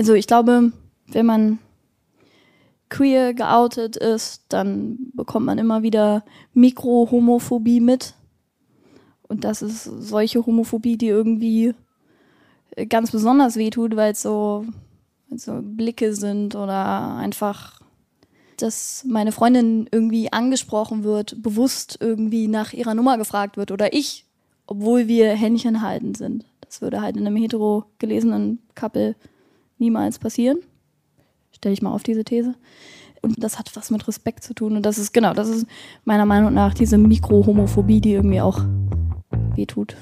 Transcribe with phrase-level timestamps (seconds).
[0.00, 0.72] Also ich glaube,
[1.08, 1.58] wenn man
[2.88, 8.14] queer geoutet ist, dann bekommt man immer wieder Mikrohomophobie mit.
[9.28, 11.74] Und das ist solche Homophobie, die irgendwie
[12.88, 14.64] ganz besonders wehtut, weil es so,
[15.36, 17.82] so Blicke sind oder einfach,
[18.56, 24.24] dass meine Freundin irgendwie angesprochen wird, bewusst irgendwie nach ihrer Nummer gefragt wird oder ich,
[24.66, 26.46] obwohl wir Händchen halten sind.
[26.62, 29.14] Das würde halt in einem hetero gelesenen Couple
[29.80, 30.58] niemals passieren.
[31.52, 32.54] Stelle ich mal auf diese These.
[33.22, 34.76] Und das hat was mit Respekt zu tun.
[34.76, 35.66] Und das ist, genau, das ist
[36.04, 38.60] meiner Meinung nach diese Mikrohomophobie, die irgendwie auch
[39.56, 39.96] wehtut.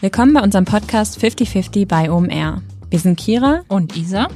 [0.00, 2.62] Willkommen bei unserem Podcast 5050 bei OMR.
[2.90, 4.28] Wir sind Kira und Isa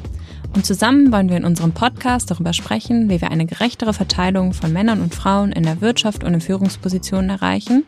[0.55, 4.73] und zusammen wollen wir in unserem Podcast darüber sprechen, wie wir eine gerechtere Verteilung von
[4.73, 7.85] Männern und Frauen in der Wirtschaft und in Führungspositionen erreichen,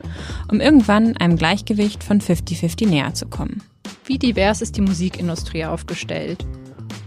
[0.51, 3.63] um irgendwann einem Gleichgewicht von 50-50 näher zu kommen.
[4.05, 6.45] Wie divers ist die Musikindustrie aufgestellt?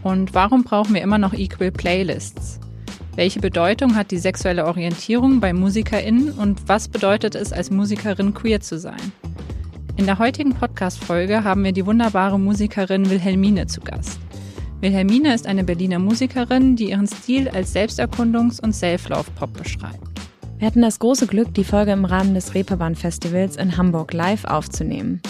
[0.02, 2.60] Und warum brauchen wir immer noch Equal Playlists?
[3.16, 8.60] Welche Bedeutung hat die sexuelle Orientierung bei MusikerInnen und was bedeutet es, als Musikerin queer
[8.60, 9.12] zu sein?
[9.96, 14.20] In der heutigen Podcast-Folge haben wir die wunderbare Musikerin Wilhelmine zu Gast.
[14.84, 20.20] Wilhelmine ist eine Berliner Musikerin, die ihren Stil als Selbsterkundungs- und Self-Love-Pop beschreibt.
[20.58, 25.22] Wir hatten das große Glück, die Folge im Rahmen des Reeperbahn-Festivals in Hamburg live aufzunehmen.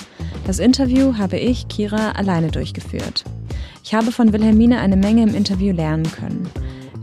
[0.48, 3.26] Das Interview habe ich, Kira, alleine durchgeführt.
[3.84, 6.50] Ich habe von Wilhelmine eine Menge im Interview lernen können.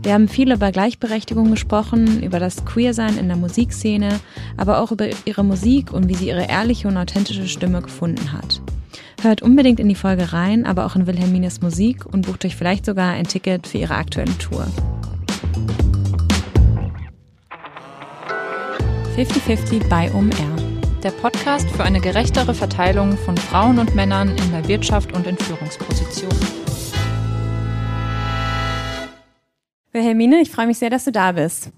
[0.03, 4.19] Wir haben viel über Gleichberechtigung gesprochen, über das Queersein in der Musikszene,
[4.57, 8.61] aber auch über ihre Musik und wie sie ihre ehrliche und authentische Stimme gefunden hat.
[9.21, 12.87] Hört unbedingt in die Folge rein, aber auch in Wilhelmines Musik und bucht euch vielleicht
[12.87, 14.65] sogar ein Ticket für ihre aktuelle Tour.
[19.15, 20.55] 50-50 bei OMR.
[21.03, 25.37] Der Podcast für eine gerechtere Verteilung von Frauen und Männern in der Wirtschaft und in
[25.37, 26.39] Führungspositionen.
[29.91, 31.69] Wilhelmine, ich freue mich sehr, dass du da bist.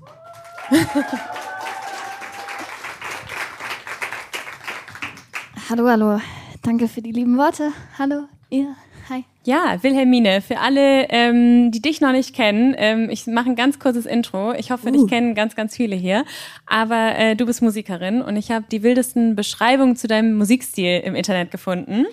[5.69, 6.22] hallo, hallo.
[6.63, 7.74] Danke für die lieben Worte.
[8.00, 8.74] Hallo, ihr.
[9.09, 9.25] Hi.
[9.44, 13.79] Ja, Wilhelmine, für alle, ähm, die dich noch nicht kennen, ähm, ich mache ein ganz
[13.79, 14.53] kurzes Intro.
[14.53, 14.91] Ich hoffe, uh.
[14.91, 16.23] dich kennen ganz, ganz viele hier.
[16.66, 21.16] Aber äh, du bist Musikerin und ich habe die wildesten Beschreibungen zu deinem Musikstil im
[21.16, 22.06] Internet gefunden.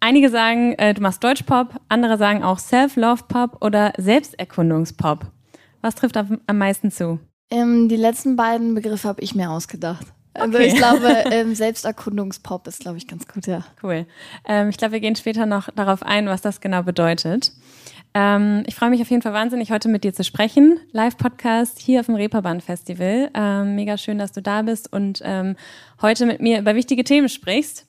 [0.00, 5.26] Einige sagen, äh, du machst Deutschpop, andere sagen auch Self-Love-Pop oder Selbsterkundungspop.
[5.82, 7.20] Was trifft am, am meisten zu?
[7.50, 10.06] Ähm, die letzten beiden Begriffe habe ich mir ausgedacht.
[10.34, 10.66] Also okay.
[10.66, 13.64] ich glaube, ähm, Selbsterkundungspop ist, glaube ich, ganz gut, ja.
[13.82, 14.06] Cool.
[14.46, 17.52] Ähm, ich glaube, wir gehen später noch darauf ein, was das genau bedeutet.
[18.14, 20.78] Ähm, ich freue mich auf jeden Fall wahnsinnig, heute mit dir zu sprechen.
[20.92, 23.30] Live-Podcast hier auf dem Reeperbahn Festival.
[23.34, 25.56] Ähm, mega schön, dass du da bist und ähm,
[26.02, 27.86] heute mit mir über wichtige Themen sprichst.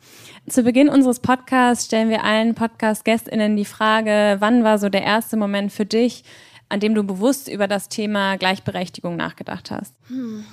[0.48, 5.36] Zu Beginn unseres Podcasts stellen wir allen Podcast-GästInnen die Frage, wann war so der erste
[5.36, 6.24] Moment für dich,
[6.70, 9.94] an dem du bewusst über das Thema Gleichberechtigung nachgedacht hast?
[10.08, 10.46] Hm.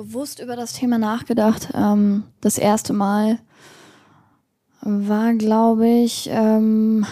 [0.00, 1.72] Bewusst über das Thema nachgedacht.
[1.74, 3.38] Ähm, das erste Mal
[4.80, 7.04] war, glaube ich, ähm,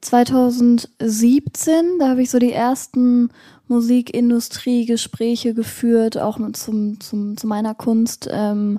[0.00, 1.98] 2017.
[1.98, 3.30] Da habe ich so die ersten
[3.66, 8.28] Musikindustrie-Gespräche geführt, auch zum, zum, zu meiner Kunst.
[8.30, 8.78] Ähm,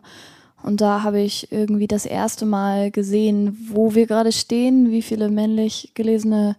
[0.64, 5.30] und da habe ich irgendwie das erste Mal gesehen, wo wir gerade stehen, wie viele
[5.30, 6.56] männlich gelesene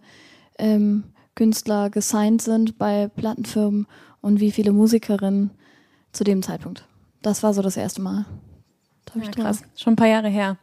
[0.59, 3.87] ähm, Künstler gesigned sind bei Plattenfirmen
[4.21, 5.49] und wie viele Musikerinnen
[6.17, 6.85] zu dem Zeitpunkt.
[7.21, 8.25] Das war so das erste Mal.
[9.05, 10.57] Da ja, krass, schon ein paar Jahre her.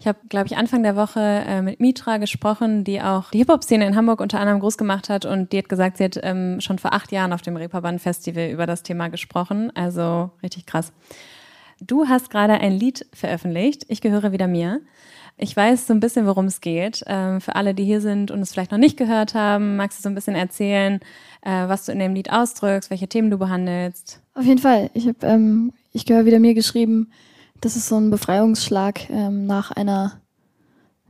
[0.00, 3.84] Ich habe, glaube ich, Anfang der Woche äh, mit Mitra gesprochen, die auch die Hip-Hop-Szene
[3.84, 6.78] in Hamburg unter anderem groß gemacht hat und die hat gesagt, sie hat ähm, schon
[6.78, 9.74] vor acht Jahren auf dem Reeperbahn-Festival über das Thema gesprochen.
[9.74, 10.92] Also richtig krass.
[11.80, 13.86] Du hast gerade ein Lied veröffentlicht.
[13.88, 14.80] Ich gehöre wieder mir.
[15.36, 17.04] Ich weiß so ein bisschen, worum es geht.
[17.06, 20.02] Ähm, für alle, die hier sind und es vielleicht noch nicht gehört haben, magst du
[20.02, 21.00] so ein bisschen erzählen,
[21.42, 24.20] äh, was du in dem Lied ausdrückst, welche Themen du behandelst?
[24.38, 24.88] Auf jeden Fall.
[24.94, 27.10] Ich habe, ähm, ich gehöre wieder mir geschrieben.
[27.60, 30.20] Das ist so ein Befreiungsschlag ähm, nach einer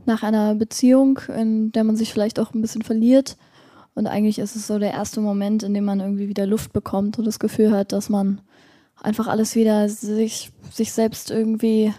[0.06, 3.36] nach einer Beziehung, in der man sich vielleicht auch ein bisschen verliert.
[3.94, 7.18] Und eigentlich ist es so der erste Moment, in dem man irgendwie wieder Luft bekommt
[7.18, 8.40] und das Gefühl hat, dass man
[8.96, 11.92] einfach alles wieder sich, sich selbst irgendwie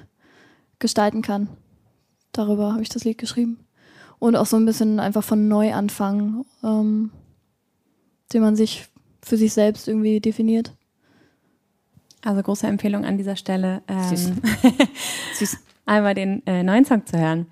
[0.80, 1.48] gestalten kann.
[2.32, 3.60] Darüber habe ich das Lied geschrieben.
[4.18, 7.12] Und auch so ein bisschen einfach von Neuanfang, ähm,
[8.34, 8.88] den man sich
[9.22, 10.74] für sich selbst irgendwie definiert.
[12.24, 14.32] Also große Empfehlung an dieser Stelle, ähm, Süß.
[15.36, 15.58] Süß.
[15.86, 17.48] einmal den äh, neuen Song zu hören.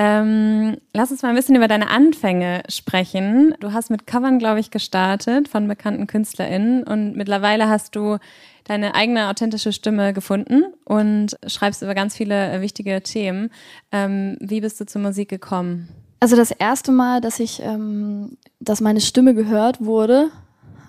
[0.00, 3.54] Ähm, lass uns mal ein bisschen über deine Anfänge sprechen.
[3.58, 8.18] Du hast mit Covern, glaube ich, gestartet von bekannten KünstlerInnen und mittlerweile hast du
[8.62, 13.50] deine eigene authentische Stimme gefunden und schreibst über ganz viele äh, wichtige Themen.
[13.90, 15.88] Ähm, wie bist du zur Musik gekommen?
[16.20, 20.30] Also das erste Mal, dass ich, ähm, dass meine Stimme gehört wurde,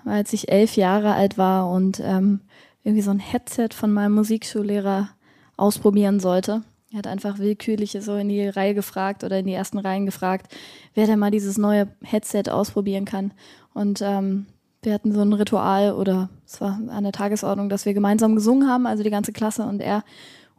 [0.05, 2.41] als ich elf Jahre alt war und ähm,
[2.89, 5.09] irgendwie so ein Headset von meinem Musikschullehrer
[5.57, 6.63] ausprobieren sollte.
[6.91, 10.51] Er hat einfach willkürlich so in die Reihe gefragt oder in die ersten Reihen gefragt,
[10.95, 13.31] wer denn mal dieses neue Headset ausprobieren kann.
[13.75, 14.47] Und ähm,
[14.81, 18.67] wir hatten so ein Ritual oder es war an der Tagesordnung, dass wir gemeinsam gesungen
[18.67, 20.03] haben, also die ganze Klasse und er.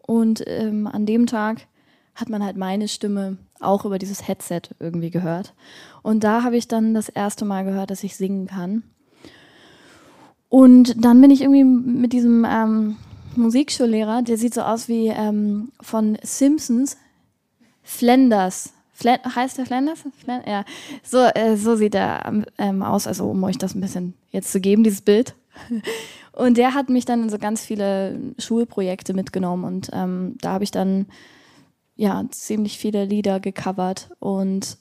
[0.07, 1.67] Und ähm, an dem Tag
[2.15, 5.55] hat man halt meine Stimme auch über dieses Headset irgendwie gehört.
[6.03, 8.85] Und da habe ich dann das erste Mal gehört, dass ich singen kann.
[10.51, 12.97] Und dann bin ich irgendwie mit diesem ähm,
[13.37, 16.99] Musikschullehrer, der sieht so aus wie ähm, von Simpsons,
[17.83, 18.73] Flanders.
[18.93, 20.01] Flan heißt der Flanders?
[20.19, 20.65] Flan ja,
[21.05, 24.61] so, äh, so sieht er ähm, aus, also um euch das ein bisschen jetzt zu
[24.61, 25.37] geben, dieses Bild.
[26.33, 30.65] Und der hat mich dann in so ganz viele Schulprojekte mitgenommen und ähm, da habe
[30.65, 31.07] ich dann
[31.97, 34.79] ja ziemlich viele Lieder gecovert und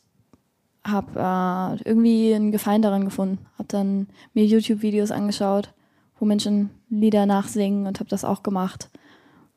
[0.92, 3.40] habe äh, irgendwie einen Gefallen daran gefunden.
[3.58, 5.74] Habe dann mir YouTube-Videos angeschaut,
[6.20, 8.90] wo Menschen Lieder nachsingen und habe das auch gemacht.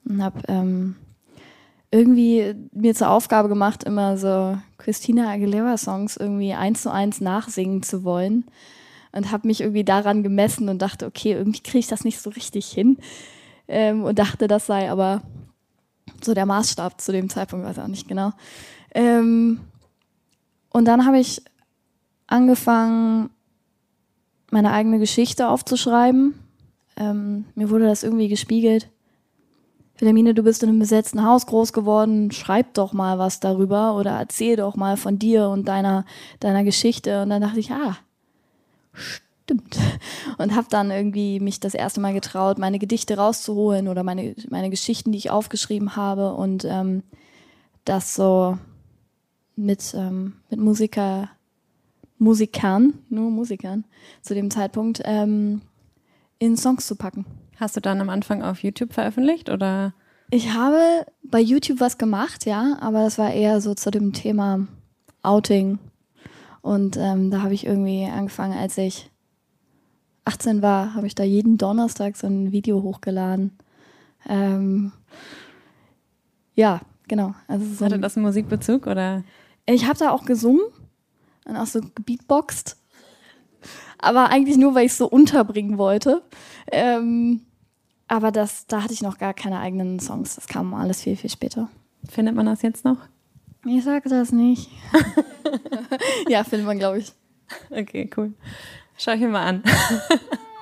[0.05, 0.97] Und habe ähm,
[1.91, 8.05] irgendwie mir zur Aufgabe gemacht, immer so Christina Aguilera-Songs irgendwie eins zu eins nachsingen zu
[8.05, 8.45] wollen.
[9.13, 12.31] Und habe mich irgendwie daran gemessen und dachte, okay, irgendwie kriege ich das nicht so
[12.31, 12.97] richtig hin.
[13.69, 15.23] Ähm, und dachte, das sei aber
[16.23, 18.33] so der Maßstab zu dem Zeitpunkt, weiß auch nicht genau.
[18.95, 19.61] Ähm,
[20.73, 21.43] und dann habe ich
[22.27, 23.31] angefangen,
[24.51, 26.35] meine eigene Geschichte aufzuschreiben.
[26.97, 28.89] Ähm, mir wurde das irgendwie gespiegelt.
[29.99, 34.19] Wilhelmine, du bist in einem besetzten Haus groß geworden, schreib doch mal was darüber oder
[34.19, 36.05] erzähl doch mal von dir und deiner,
[36.41, 37.23] deiner Geschichte.
[37.23, 37.97] Und dann dachte ich, ah,
[38.93, 39.79] stimmt.
[40.39, 44.71] Und habe dann irgendwie mich das erste Mal getraut, meine Gedichte rauszuholen oder meine, meine
[44.71, 47.03] Geschichten, die ich aufgeschrieben habe und ähm,
[47.85, 48.57] das so
[49.57, 51.31] mit, ähm, mit Musiker,
[52.19, 53.85] Musikern, nur Musikern
[54.21, 55.63] zu dem Zeitpunkt, ähm,
[56.39, 57.27] in Songs zu packen.
[57.57, 59.95] Hast du dann am Anfang auf YouTube veröffentlicht oder?
[60.31, 64.67] Ich habe bei YouTube was gemacht, ja, aber das war eher so zu dem Thema
[65.23, 65.79] Outing.
[66.63, 69.11] Und ähm, da habe ich irgendwie angefangen, als ich
[70.25, 73.53] 18 war, habe ich da jeden Donnerstag so ein Video hochgeladen.
[74.29, 74.93] Ähm,
[76.55, 77.35] ja, genau.
[77.49, 79.25] Also so Hatte das einen Musikbezug oder?
[79.67, 80.63] Ich habe da auch gesungen
[81.45, 82.77] und auch so gebeatboxt.
[83.99, 86.23] Aber eigentlich nur, weil ich es so unterbringen wollte.
[86.71, 87.43] Ähm,
[88.09, 90.35] aber das, da hatte ich noch gar keine eigenen Songs.
[90.35, 91.69] Das kam alles viel, viel später.
[92.09, 92.99] Findet man das jetzt noch?
[93.65, 94.71] Ich sage das nicht.
[96.29, 97.13] ja, findet man, glaube ich.
[97.71, 98.33] Okay, cool.
[98.99, 99.63] Schau ich mir mal an.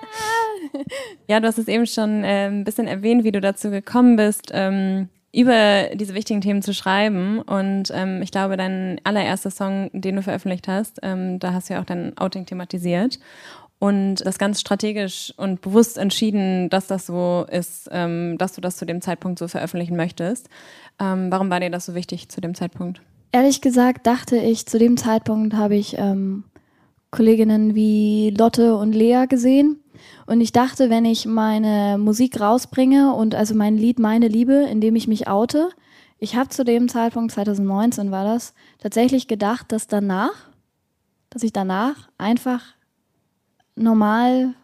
[1.26, 4.50] ja, du hast es eben schon äh, ein bisschen erwähnt, wie du dazu gekommen bist,
[4.52, 7.40] ähm, über diese wichtigen Themen zu schreiben.
[7.40, 11.74] Und ähm, ich glaube, dein allererster Song, den du veröffentlicht hast, ähm, da hast du
[11.74, 13.18] ja auch dein Outing thematisiert.
[13.78, 18.76] Und das ganz strategisch und bewusst entschieden, dass das so ist, ähm, dass du das
[18.76, 20.50] zu dem Zeitpunkt so veröffentlichen möchtest.
[21.00, 23.00] Ähm, warum war dir das so wichtig zu dem Zeitpunkt?
[23.32, 26.44] Ehrlich gesagt dachte ich, zu dem Zeitpunkt habe ich ähm,
[27.10, 29.78] Kolleginnen wie Lotte und Lea gesehen
[30.26, 34.80] und ich dachte, wenn ich meine Musik rausbringe und also mein Lied Meine Liebe, in
[34.80, 35.70] dem ich mich oute,
[36.18, 40.50] ich habe zu dem Zeitpunkt, 2019 war das, tatsächlich gedacht, dass danach,
[41.30, 42.62] dass ich danach einfach
[43.74, 44.54] normal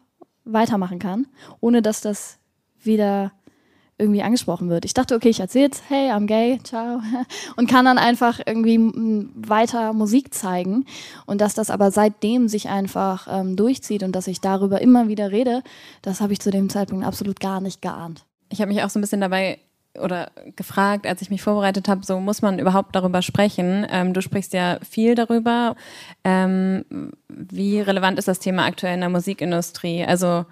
[0.45, 1.27] weitermachen kann,
[1.61, 2.39] ohne dass das
[2.79, 3.33] wieder
[3.99, 4.85] irgendwie angesprochen wird.
[4.85, 7.01] Ich dachte, okay, ich erzähle jetzt, hey, I'm gay, ciao,
[7.57, 8.79] und kann dann einfach irgendwie
[9.35, 10.85] weiter Musik zeigen.
[11.25, 15.33] Und dass das aber seitdem sich einfach ähm, durchzieht und dass ich darüber immer wieder
[15.33, 15.63] rede,
[16.03, 18.25] das habe ich zu dem Zeitpunkt absolut gar nicht geahnt.
[18.51, 19.59] Ich habe mich auch so ein bisschen dabei
[19.99, 23.87] oder gefragt, als ich mich vorbereitet habe, so muss man überhaupt darüber sprechen.
[23.91, 25.75] Ähm, du sprichst ja viel darüber.
[26.23, 26.85] Ähm,
[27.29, 30.05] wie relevant ist das Thema aktuell in der Musikindustrie?
[30.05, 30.45] Also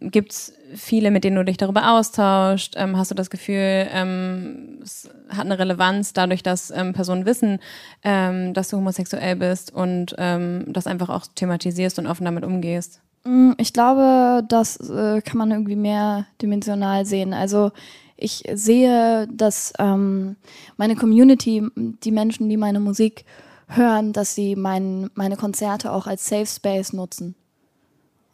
[0.00, 2.74] Gibt es viele, mit denen du dich darüber austauscht?
[2.76, 7.58] Ähm, hast du das Gefühl, ähm, es hat eine Relevanz dadurch, dass ähm, Personen wissen,
[8.04, 13.00] ähm, dass du homosexuell bist und ähm, das einfach auch thematisierst und offen damit umgehst?
[13.24, 17.34] Mm, ich glaube, das äh, kann man irgendwie mehr dimensional sehen.
[17.34, 17.72] Also
[18.16, 20.36] ich sehe, dass ähm,
[20.76, 23.24] meine Community, die Menschen, die meine Musik
[23.66, 27.34] hören, dass sie mein, meine Konzerte auch als Safe Space nutzen.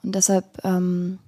[0.03, 1.19] Und deshalb ähm,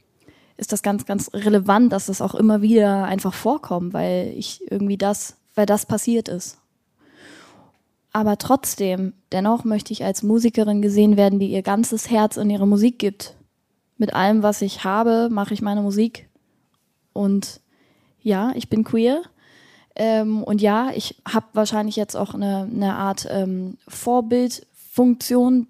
[0.56, 4.96] ist das ganz, ganz relevant, dass das auch immer wieder einfach vorkommt, weil ich irgendwie
[4.96, 6.58] das, weil das passiert ist.
[8.12, 12.66] Aber trotzdem, dennoch möchte ich als Musikerin gesehen werden, die ihr ganzes Herz in ihre
[12.66, 13.36] Musik gibt.
[13.98, 16.26] Mit allem, was ich habe, mache ich meine Musik.
[17.12, 17.60] Und
[18.22, 19.20] ja, ich bin queer.
[19.94, 25.68] Ähm, und ja, ich habe wahrscheinlich jetzt auch eine, eine Art ähm, Vorbildfunktion.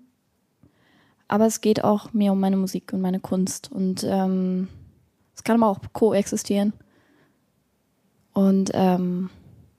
[1.26, 3.73] Aber es geht auch mir um meine Musik und meine Kunst.
[3.73, 4.69] Und ähm,
[5.37, 6.73] es kann aber auch koexistieren.
[8.33, 9.31] Und ähm,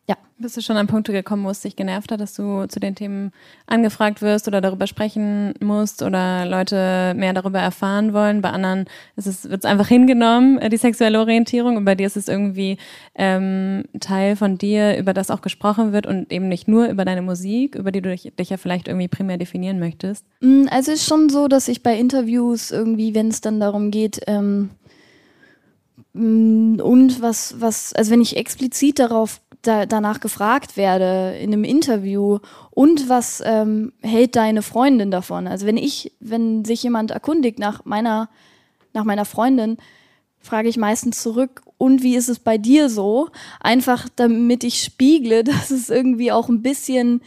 [0.08, 0.16] ja.
[0.40, 2.96] Bist du schon an Punkte gekommen, wo es dich genervt hat, dass du zu den
[2.96, 3.32] Themen
[3.66, 8.42] angefragt wirst oder darüber sprechen musst oder Leute mehr darüber erfahren wollen?
[8.42, 8.86] Bei anderen
[9.16, 12.78] es, wird es einfach hingenommen, äh, die sexuelle Orientierung, und bei dir ist es irgendwie
[13.16, 17.22] ähm, Teil von dir, über das auch gesprochen wird und eben nicht nur über deine
[17.22, 20.26] Musik, über die du dich, dich ja vielleicht irgendwie primär definieren möchtest?
[20.40, 23.92] Mm, also es ist schon so, dass ich bei Interviews irgendwie, wenn es dann darum
[23.92, 24.70] geht, ähm,
[26.18, 32.40] und was, was, also wenn ich explizit darauf da, danach gefragt werde in einem Interview
[32.72, 35.48] und was ähm, hält deine Freundin davon?
[35.48, 38.30] Also wenn ich, wenn sich jemand erkundigt nach meiner,
[38.94, 39.78] nach meiner Freundin,
[40.40, 43.30] frage ich meistens zurück, und wie ist es bei dir so?
[43.60, 47.22] Einfach damit ich spiegle, dass es irgendwie auch ein bisschen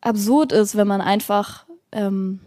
[0.00, 2.40] absurd ist, wenn man einfach ähm,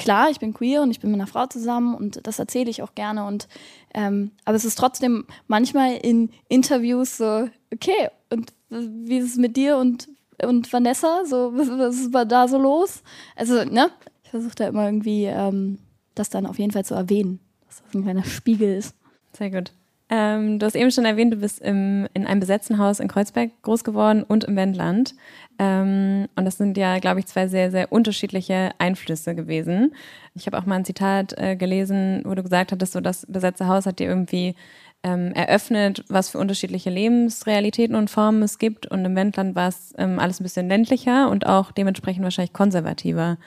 [0.00, 2.82] klar, ich bin queer und ich bin mit einer Frau zusammen und das erzähle ich
[2.82, 3.48] auch gerne und
[3.92, 9.58] ähm, aber es ist trotzdem manchmal in Interviews so, okay, und wie ist es mit
[9.58, 10.08] dir und,
[10.42, 11.24] und Vanessa?
[11.26, 13.02] So, was, ist da so los?
[13.36, 13.90] Also, ne?
[14.24, 15.78] Ich versuche da immer irgendwie ähm,
[16.14, 18.94] das dann auf jeden Fall zu erwähnen, dass das ein kleiner Spiegel ist.
[19.36, 19.72] Sehr gut.
[20.12, 23.50] Ähm, du hast eben schon erwähnt, du bist im, in einem besetzten Haus in Kreuzberg
[23.62, 25.14] groß geworden und im Wendland.
[25.60, 29.94] Ähm, und das sind ja, glaube ich, zwei sehr, sehr unterschiedliche Einflüsse gewesen.
[30.34, 33.68] Ich habe auch mal ein Zitat äh, gelesen, wo du gesagt hattest, so das besetzte
[33.68, 34.56] Haus hat dir irgendwie
[35.04, 38.86] ähm, eröffnet, was für unterschiedliche Lebensrealitäten und Formen es gibt.
[38.86, 43.38] Und im Wendland war es ähm, alles ein bisschen ländlicher und auch dementsprechend wahrscheinlich konservativer.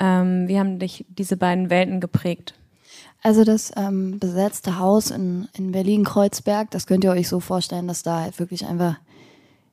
[0.00, 2.57] Ähm, wie haben dich diese beiden Welten geprägt?
[3.22, 8.02] Also das ähm, besetzte Haus in, in Berlin-Kreuzberg, das könnt ihr euch so vorstellen, dass
[8.02, 8.96] da halt wirklich einfach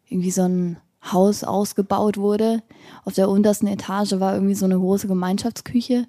[0.07, 0.77] irgendwie so ein
[1.11, 2.63] Haus ausgebaut wurde.
[3.03, 6.07] Auf der untersten Etage war irgendwie so eine große Gemeinschaftsküche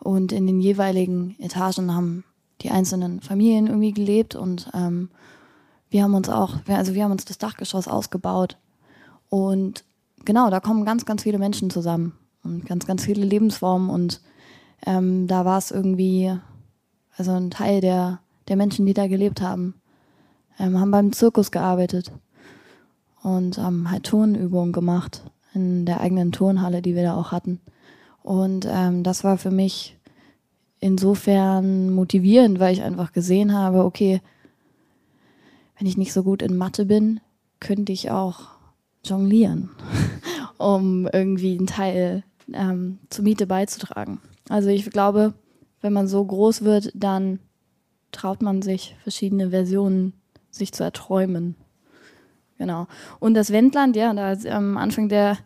[0.00, 2.24] und in den jeweiligen Etagen haben
[2.60, 5.10] die einzelnen Familien irgendwie gelebt und ähm,
[5.90, 8.58] wir haben uns auch, also wir haben uns das Dachgeschoss ausgebaut
[9.28, 9.84] und
[10.24, 12.12] genau, da kommen ganz, ganz viele Menschen zusammen
[12.42, 14.20] und ganz, ganz viele Lebensformen und
[14.86, 16.38] ähm, da war es irgendwie
[17.16, 19.74] also ein Teil der, der Menschen, die da gelebt haben,
[20.58, 22.12] ähm, haben beim Zirkus gearbeitet
[23.22, 25.22] und haben halt Turnübungen gemacht
[25.54, 27.60] in der eigenen Turnhalle, die wir da auch hatten.
[28.22, 29.96] Und ähm, das war für mich
[30.80, 34.20] insofern motivierend, weil ich einfach gesehen habe, okay,
[35.78, 37.20] wenn ich nicht so gut in Mathe bin,
[37.60, 38.48] könnte ich auch
[39.04, 39.70] jonglieren,
[40.58, 44.20] um irgendwie einen Teil ähm, zur Miete beizutragen.
[44.48, 45.34] Also ich glaube,
[45.84, 47.40] wenn man so groß wird, dann
[48.10, 50.14] traut man sich, verschiedene Versionen
[50.50, 51.56] sich zu erträumen.
[52.56, 52.86] Genau.
[53.20, 55.36] Und das Wendland, ja, da am Anfang der,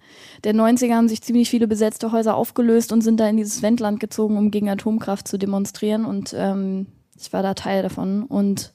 [0.44, 3.98] der 90er haben sich ziemlich viele besetzte Häuser aufgelöst und sind da in dieses Wendland
[3.98, 6.04] gezogen, um gegen Atomkraft zu demonstrieren.
[6.04, 6.86] Und ähm,
[7.18, 8.22] ich war da Teil davon.
[8.22, 8.72] Und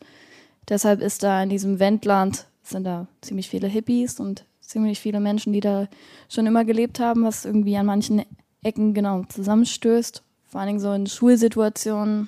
[0.68, 5.54] deshalb ist da in diesem Wendland, sind da ziemlich viele Hippies und ziemlich viele Menschen,
[5.54, 5.88] die da
[6.28, 8.26] schon immer gelebt haben, was irgendwie an manchen
[8.64, 12.28] Ecken genau zusammenstößt vor allen Dingen so in Schulsituationen.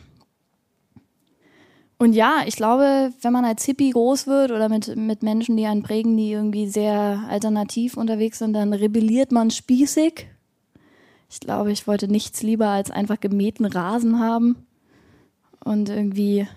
[2.00, 5.68] Und ja, ich glaube, wenn man als Hippie groß wird oder mit, mit Menschen, die
[5.68, 10.26] einen prägen, die irgendwie sehr alternativ unterwegs sind, dann rebelliert man spießig.
[11.30, 14.56] Ich glaube, ich wollte nichts lieber als einfach gemähten Rasen haben
[15.64, 16.48] und irgendwie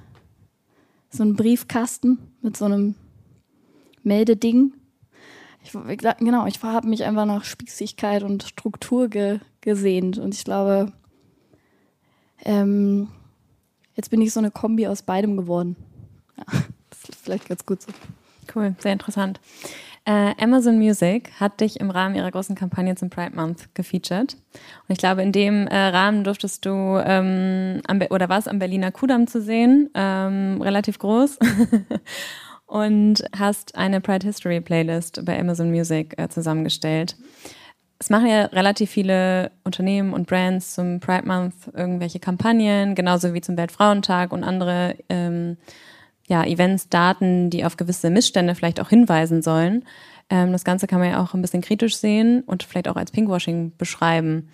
[1.10, 2.94] so einen Briefkasten mit so einem
[4.02, 4.72] Meldeding.
[5.62, 5.72] Ich,
[6.18, 10.92] genau, ich habe mich einfach nach Spießigkeit und Struktur ge, gesehnt und ich glaube,
[12.44, 13.08] ähm,
[13.94, 15.76] jetzt bin ich so eine Kombi aus beidem geworden.
[16.36, 16.44] Ja,
[16.90, 17.92] das ist vielleicht ganz gut so.
[18.54, 19.40] Cool, sehr interessant.
[20.04, 24.34] Äh, Amazon Music hat dich im Rahmen ihrer großen Kampagne zum Pride Month gefeatured.
[24.34, 26.70] Und ich glaube, in dem äh, Rahmen durftest du,
[27.04, 31.38] ähm, oder warst am Berliner Kudamm zu sehen, ähm, relativ groß.
[32.66, 37.16] und hast eine Pride History Playlist bei Amazon Music äh, zusammengestellt
[37.98, 43.40] es machen ja relativ viele Unternehmen und Brands zum Pride Month irgendwelche Kampagnen, genauso wie
[43.40, 45.56] zum Weltfrauentag und andere ähm,
[46.28, 49.84] ja, Events, Daten, die auf gewisse Missstände vielleicht auch hinweisen sollen.
[50.30, 53.10] Ähm, das Ganze kann man ja auch ein bisschen kritisch sehen und vielleicht auch als
[53.10, 54.48] Pinkwashing beschreiben.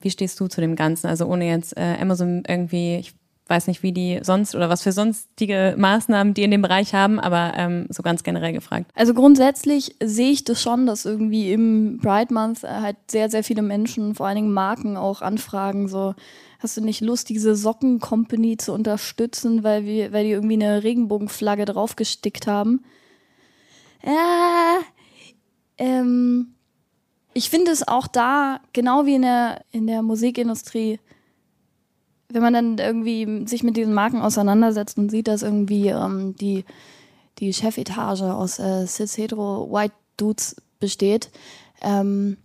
[0.00, 1.08] Wie stehst du zu dem Ganzen?
[1.08, 3.14] Also ohne jetzt äh, Amazon irgendwie, ich
[3.48, 7.20] weiß nicht, wie die sonst oder was für sonstige Maßnahmen die in dem Bereich haben,
[7.20, 8.90] aber ähm, so ganz generell gefragt.
[8.94, 13.62] Also grundsätzlich sehe ich das schon, dass irgendwie im Pride Month halt sehr, sehr viele
[13.62, 16.14] Menschen, vor allen Dingen Marken auch anfragen, so
[16.58, 20.82] hast du nicht Lust, diese Socken Company zu unterstützen, weil wir, weil die irgendwie eine
[20.82, 22.84] Regenbogenflagge draufgestickt haben?
[24.04, 24.78] Ja,
[25.78, 26.54] ähm,
[27.32, 30.98] ich finde es auch da, genau wie in der, in der Musikindustrie,
[32.28, 36.64] wenn man dann irgendwie sich mit diesen Marken auseinandersetzt und sieht, dass irgendwie ähm, die,
[37.38, 41.30] die Chefetage aus äh, cis hetero white Dudes besteht,
[41.82, 42.36] ähm,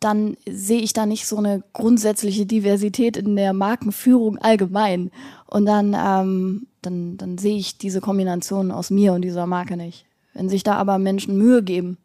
[0.00, 5.10] dann sehe ich da nicht so eine grundsätzliche Diversität in der Markenführung allgemein.
[5.46, 10.04] Und dann, ähm, dann, dann sehe ich diese Kombination aus mir und dieser Marke nicht.
[10.34, 11.96] Wenn sich da aber Menschen Mühe geben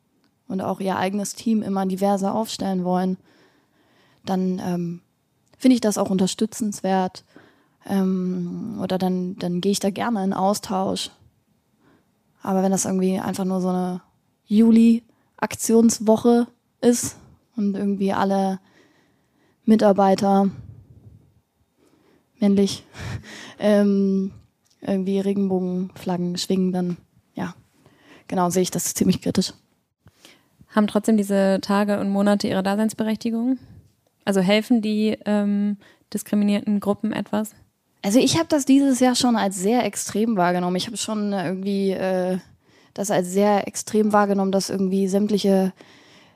[0.48, 3.17] und auch ihr eigenes Team immer diverser aufstellen wollen,
[4.25, 5.01] dann ähm,
[5.59, 7.23] finde ich das auch unterstützenswert.
[7.85, 11.11] Ähm, oder dann, dann gehe ich da gerne in Austausch.
[12.41, 14.01] Aber wenn das irgendwie einfach nur so eine
[14.45, 16.47] Juli-Aktionswoche
[16.81, 17.17] ist
[17.55, 18.59] und irgendwie alle
[19.65, 20.49] Mitarbeiter
[22.39, 22.83] männlich
[23.59, 24.31] ähm,
[24.81, 26.97] irgendwie Regenbogenflaggen schwingen, dann
[27.35, 27.53] ja,
[28.27, 29.53] genau sehe ich das ziemlich kritisch.
[30.69, 33.59] Haben trotzdem diese Tage und Monate ihre Daseinsberechtigung?
[34.29, 35.77] Also helfen die ähm,
[36.13, 37.55] diskriminierten Gruppen etwas?
[38.03, 40.75] Also ich habe das dieses Jahr schon als sehr extrem wahrgenommen.
[40.75, 42.38] Ich habe schon irgendwie äh,
[42.93, 45.74] das als sehr extrem wahrgenommen, dass irgendwie sämtliche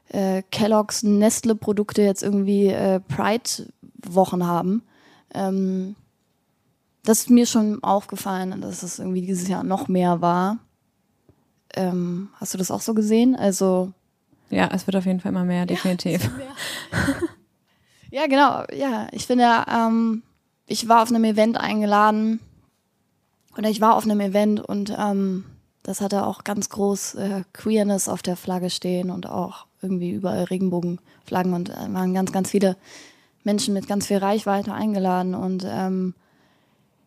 [0.09, 4.81] äh, Kellogg's Nestle-Produkte jetzt irgendwie äh, Pride-Wochen haben.
[5.35, 5.95] Ähm,
[7.03, 10.57] das ist mir schon aufgefallen, dass es irgendwie dieses Jahr noch mehr war.
[11.75, 13.35] Ähm, hast du das auch so gesehen?
[13.35, 13.93] Also
[14.50, 16.23] ja, es wird auf jeden Fall immer mehr, definitiv.
[16.23, 17.13] Ja,
[18.13, 18.63] ja genau.
[18.72, 20.22] Ja, ich finde, ähm,
[20.67, 22.39] ich war auf einem Event eingeladen
[23.58, 25.46] oder ich war auf einem Event und ähm,
[25.82, 30.43] das hatte auch ganz groß äh, Queerness auf der Flagge stehen und auch irgendwie überall
[30.43, 32.77] Regenbogenflaggen und äh, waren ganz, ganz viele
[33.43, 36.13] Menschen mit ganz viel Reichweite eingeladen und ähm,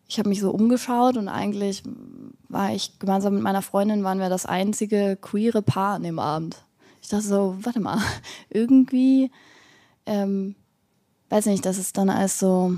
[0.09, 1.83] ich habe mich so umgeschaut und eigentlich
[2.49, 6.63] war ich gemeinsam mit meiner Freundin waren wir das einzige queere Paar an dem Abend.
[7.01, 7.99] Ich dachte so, warte mal,
[8.51, 9.31] irgendwie,
[10.05, 10.55] ähm,
[11.31, 12.77] weiß nicht, das ist dann alles so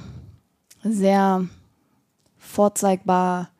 [0.83, 1.47] sehr
[2.39, 3.51] vorzeigbar.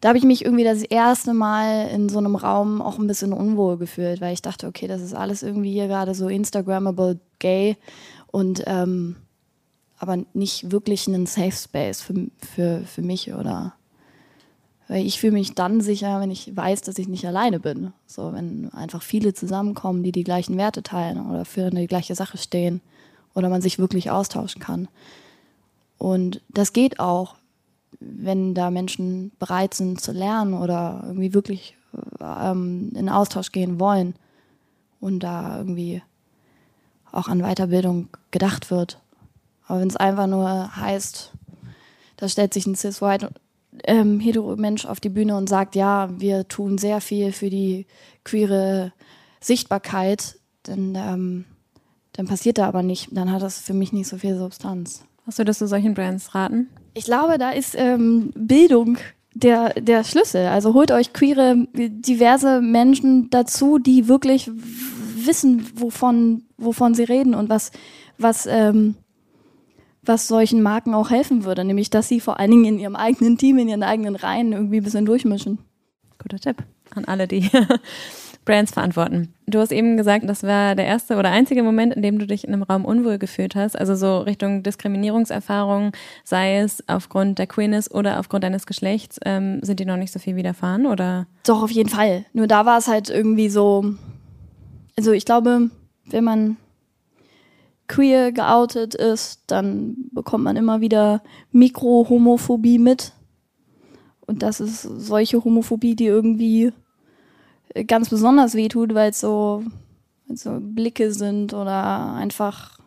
[0.00, 3.32] Da habe ich mich irgendwie das erste Mal in so einem Raum auch ein bisschen
[3.32, 7.76] unwohl gefühlt, weil ich dachte, okay, das ist alles irgendwie hier gerade so Instagrammable gay
[8.30, 9.16] und ähm,
[9.98, 13.74] aber nicht wirklich einen Safe Space für, für, für mich oder
[14.86, 17.94] weil ich fühle mich dann sicher, wenn ich weiß, dass ich nicht alleine bin.
[18.06, 22.36] So, wenn einfach viele zusammenkommen, die die gleichen Werte teilen oder für eine gleiche Sache
[22.36, 22.82] stehen
[23.34, 24.88] oder man sich wirklich austauschen kann.
[25.98, 27.36] Und das geht auch,
[28.00, 31.76] wenn da Menschen bereit sind zu lernen oder irgendwie wirklich
[32.20, 34.14] ähm, in Austausch gehen wollen
[35.00, 36.02] und da irgendwie
[37.12, 39.00] auch an Weiterbildung gedacht wird.
[39.66, 41.32] Aber wenn es einfach nur heißt,
[42.16, 43.30] da stellt sich ein Cis-White
[43.84, 47.86] ähm, hetero Mensch auf die Bühne und sagt, ja, wir tun sehr viel für die
[48.24, 48.92] queere
[49.40, 51.44] Sichtbarkeit, dann, ähm,
[52.14, 53.08] dann passiert da aber nicht.
[53.12, 55.04] Dann hat das für mich nicht so viel Substanz.
[55.26, 56.68] Was würdest du solchen Brands raten?
[56.94, 58.98] Ich glaube, da ist ähm, Bildung
[59.34, 60.46] der, der Schlüssel.
[60.46, 64.50] Also holt euch queere, diverse Menschen dazu, die wirklich
[65.16, 67.72] wissen, wovon, wovon sie reden und was,
[68.16, 68.94] was, ähm,
[70.02, 73.38] was solchen Marken auch helfen würde, nämlich dass sie vor allen Dingen in ihrem eigenen
[73.38, 75.58] Team, in ihren eigenen Reihen irgendwie ein bisschen durchmischen.
[76.18, 76.62] Guter Tipp
[76.94, 77.50] an alle, die
[78.44, 79.34] Brands verantworten.
[79.46, 82.46] Du hast eben gesagt, das war der erste oder einzige Moment, in dem du dich
[82.46, 85.92] in einem Raum unwohl gefühlt hast, also so Richtung Diskriminierungserfahrung,
[86.24, 90.18] sei es aufgrund der Queerness oder aufgrund deines Geschlechts, ähm, sind die noch nicht so
[90.18, 91.26] viel widerfahren oder?
[91.46, 92.24] Doch, auf jeden Fall.
[92.32, 93.94] Nur da war es halt irgendwie so,
[94.96, 95.70] also ich glaube,
[96.06, 96.56] wenn man
[97.86, 103.12] queer geoutet ist, dann bekommt man immer wieder Mikrohomophobie mit.
[104.26, 106.72] Und das ist solche Homophobie, die irgendwie
[107.86, 109.62] ganz besonders wehtut, weil es so,
[110.32, 112.78] so Blicke sind oder einfach,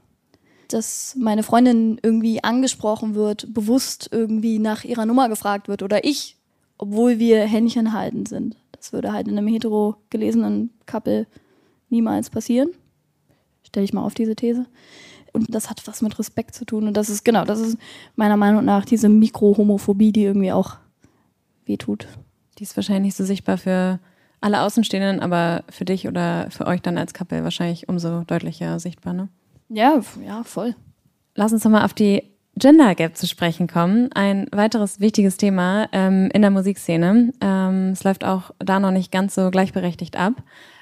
[0.69, 6.37] dass meine Freundin irgendwie angesprochen wird, bewusst irgendwie nach ihrer Nummer gefragt wird oder ich,
[6.77, 8.57] obwohl wir Händchen halten sind.
[8.71, 11.27] Das würde halt in einem hetero gelesenen Couple
[11.89, 12.69] niemals passieren
[13.67, 14.65] stelle ich mal auf diese These.
[15.33, 16.87] Und das hat was mit Respekt zu tun.
[16.87, 17.77] Und das ist, genau, das ist
[18.15, 20.77] meiner Meinung nach diese Mikrohomophobie, die irgendwie auch
[21.65, 22.07] wehtut.
[22.57, 23.99] Die ist wahrscheinlich so sichtbar für
[24.41, 29.13] alle Außenstehenden, aber für dich oder für euch dann als Couple wahrscheinlich umso deutlicher sichtbar,
[29.13, 29.30] ne?
[29.69, 30.76] Ja, ja, voll.
[31.36, 32.23] Lass uns nochmal auf die
[32.56, 34.12] Gender Gap zu sprechen kommen.
[34.13, 37.32] Ein weiteres wichtiges Thema ähm, in der Musikszene.
[37.39, 40.34] Ähm, es läuft auch da noch nicht ganz so gleichberechtigt ab.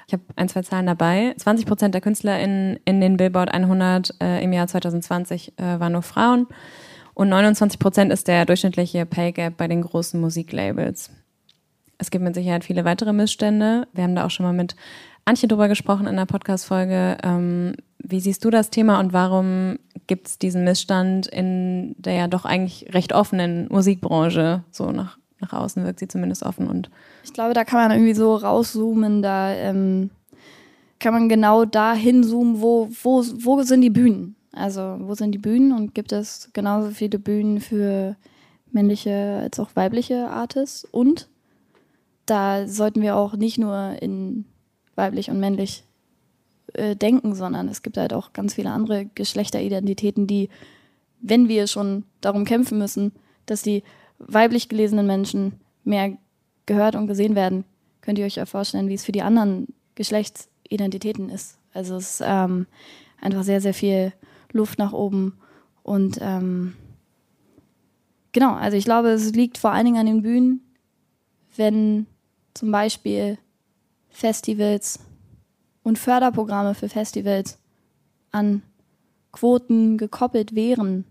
[0.06, 1.34] Ich habe ein, zwei Zahlen dabei.
[1.36, 5.92] 20 Prozent der Künstler in, in den Billboard 100 äh, im Jahr 2020 äh, waren
[5.92, 6.46] nur Frauen.
[7.12, 11.10] Und 29 Prozent ist der durchschnittliche Pay Gap bei den großen Musiklabels.
[11.98, 13.86] Es gibt mit Sicherheit viele weitere Missstände.
[13.92, 14.76] Wir haben da auch schon mal mit
[15.24, 17.18] Antje drüber gesprochen in der Podcast-Folge.
[17.22, 22.28] Ähm, wie siehst du das Thema und warum gibt es diesen Missstand in der ja
[22.28, 24.62] doch eigentlich recht offenen Musikbranche?
[24.70, 26.90] So nach, nach außen wirkt sie zumindest offen und.
[27.24, 30.10] Ich glaube, da kann man irgendwie so rauszoomen, da ähm,
[31.00, 34.36] kann man genau da hinzoomen, wo, wo, wo sind die Bühnen?
[34.52, 38.16] Also, wo sind die Bühnen und gibt es genauso viele Bühnen für
[38.70, 40.84] männliche als auch weibliche Artists?
[40.84, 41.28] Und
[42.26, 44.44] da sollten wir auch nicht nur in
[44.94, 45.84] weiblich und männlich
[46.74, 50.48] äh, denken, sondern es gibt halt auch ganz viele andere Geschlechteridentitäten, die,
[51.20, 53.12] wenn wir schon darum kämpfen müssen,
[53.46, 53.82] dass die
[54.18, 56.16] weiblich gelesenen Menschen mehr
[56.66, 57.64] gehört und gesehen werden,
[58.00, 61.58] könnt ihr euch ja vorstellen, wie es für die anderen Geschlechtsidentitäten ist.
[61.72, 62.66] Also es ist ähm,
[63.20, 64.12] einfach sehr, sehr viel
[64.52, 65.38] Luft nach oben
[65.82, 66.74] und ähm,
[68.32, 70.60] genau, also ich glaube, es liegt vor allen Dingen an den Bühnen,
[71.56, 72.06] wenn
[72.56, 73.38] zum Beispiel
[74.08, 75.00] Festivals
[75.82, 77.58] und Förderprogramme für Festivals
[78.32, 78.62] an
[79.30, 81.04] Quoten gekoppelt wären,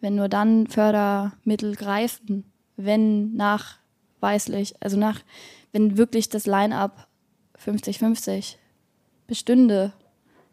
[0.00, 2.44] wenn nur dann Fördermittel greifen,
[2.76, 5.20] wenn nachweislich, also nach,
[5.72, 7.06] wenn wirklich das Line-up
[7.64, 8.56] 50-50
[9.26, 9.92] bestünde,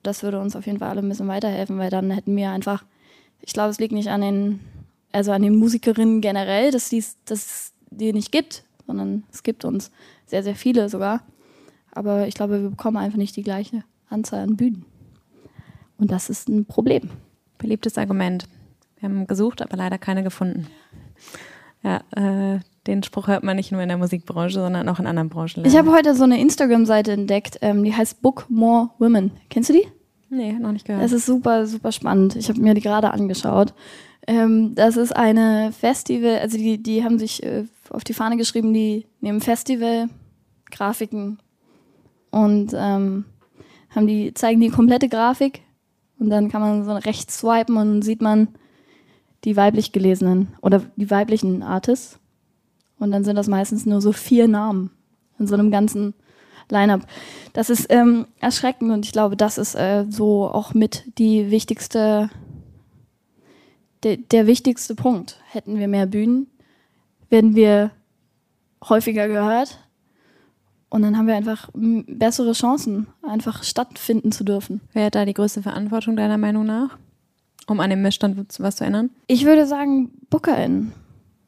[0.03, 2.85] das würde uns auf jeden Fall alle ein bisschen weiterhelfen, weil dann hätten wir einfach,
[3.41, 4.59] ich glaube, es liegt nicht an den,
[5.11, 9.91] also an den Musikerinnen generell, dass es die nicht gibt, sondern es gibt uns
[10.25, 11.23] sehr, sehr viele sogar.
[11.91, 14.85] Aber ich glaube, wir bekommen einfach nicht die gleiche Anzahl an Bühnen.
[15.97, 17.09] Und das ist ein Problem.
[17.57, 18.47] Beliebtes Argument.
[18.99, 20.67] Wir haben gesucht, aber leider keine gefunden.
[21.83, 25.29] Ja, äh, den Spruch hört man nicht nur in der Musikbranche, sondern auch in anderen
[25.29, 25.65] Branchen.
[25.65, 29.31] Ich habe heute so eine Instagram-Seite entdeckt, ähm, die heißt Book More Women.
[29.49, 29.87] Kennst du die?
[30.33, 31.03] Nee, noch nicht gehört.
[31.03, 32.35] Es ist super, super spannend.
[32.35, 33.73] Ich habe mir die gerade angeschaut.
[34.25, 38.73] Ähm, das ist eine Festival, also die, die haben sich äh, auf die Fahne geschrieben,
[38.73, 40.07] die nehmen Festival,
[40.71, 41.39] Grafiken
[42.31, 43.25] und ähm,
[43.89, 45.61] haben die, zeigen die komplette Grafik
[46.19, 48.47] und dann kann man so rechts swipen und sieht man
[49.43, 52.17] die weiblich gelesenen oder die weiblichen Artists.
[52.97, 54.89] Und dann sind das meistens nur so vier Namen
[55.37, 56.13] in so einem ganzen
[56.69, 57.01] Line-up.
[57.53, 62.29] Das ist ähm, erschreckend und ich glaube, das ist äh, so auch mit die wichtigste,
[64.03, 65.39] de, der wichtigste Punkt.
[65.49, 66.47] Hätten wir mehr Bühnen,
[67.29, 67.91] werden wir
[68.87, 69.79] häufiger gehört
[70.93, 74.79] und dann haben wir einfach bessere Chancen, einfach stattfinden zu dürfen.
[74.93, 76.99] Wer hat da die größte Verantwortung deiner Meinung nach,
[77.65, 79.09] um an dem Missstand was zu ändern?
[79.25, 80.91] Ich würde sagen, BookerInnen.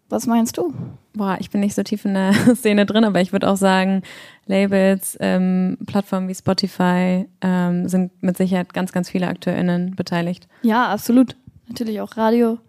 [0.10, 0.74] Was meinst du?
[1.14, 4.02] Boah, ich bin nicht so tief in der Szene drin, aber ich würde auch sagen,
[4.48, 10.48] Labels, ähm, Plattformen wie Spotify ähm, sind mit Sicherheit ganz, ganz viele AkteurInnen beteiligt.
[10.62, 11.36] Ja, absolut.
[11.68, 12.60] Natürlich auch Radio,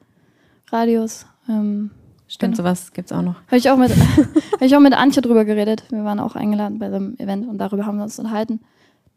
[0.70, 1.26] Radios.
[1.48, 1.90] Ähm,
[2.28, 2.68] Stimmt, genau.
[2.68, 3.36] sowas gibt es auch noch.
[3.46, 3.90] Habe ich, auch mit,
[4.52, 5.84] hab ich auch mit Antje drüber geredet.
[5.90, 8.60] Wir waren auch eingeladen bei so einem Event und darüber haben wir uns unterhalten,